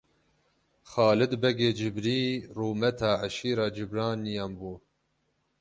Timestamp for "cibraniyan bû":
3.75-4.73